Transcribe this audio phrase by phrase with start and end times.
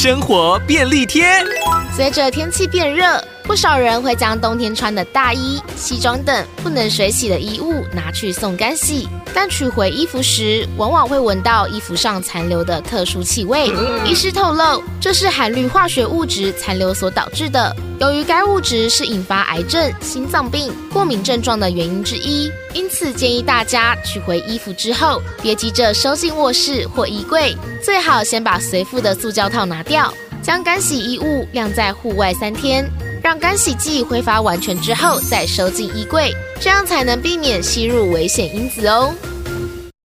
[0.00, 1.24] 生活便利贴。
[1.92, 13.72] 随着天气变热，不少人会将冬天穿的大衣、西装等不能水洗的衣物拿去送干洗，但取回衣服时，往往会闻到衣服上残留的特殊气味。
[14.04, 17.74] 医师透露，这是含氯化学物质残留所导致的。
[18.00, 30.12] 由于该物质是引发癌症、心脏病、过敏症状的原因之一，因此建议大家取回衣服之后，别急着收进卧室或衣柜，最好先把随附的塑胶套拿掉。
[30.40, 32.88] 将干洗衣物晾在户外三天，
[33.28, 39.14] 让干洗剂挥发完全之后再收进衣柜，这样才能避免吸入危险因子哦。